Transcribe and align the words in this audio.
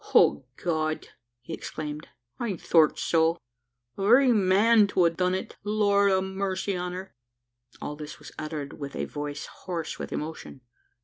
"O 0.15 0.45
God!" 0.55 1.09
he 1.41 1.53
exclaimed, 1.53 2.07
"I 2.39 2.57
thort 2.57 2.97
so 2.97 3.37
the 3.95 4.01
very 4.01 4.31
man 4.31 4.87
to 4.87 5.05
a' 5.05 5.11
done 5.11 5.35
it. 5.35 5.57
Lord 5.63 6.11
ha' 6.11 6.23
mercy 6.23 6.75
on 6.75 6.93
her!" 6.93 7.13
All 7.79 7.95
this 7.95 8.17
was 8.17 8.31
uttered 8.39 8.79
with 8.79 8.95
a 8.95 9.05
voice 9.05 9.45
hoarse 9.45 9.99
with 9.99 10.11
emotion. 10.11 10.61